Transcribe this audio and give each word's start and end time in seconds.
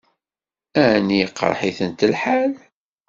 Ɛni 0.91 1.17
iqṛeḥ-itent 1.25 2.07
lḥal? 2.11 2.53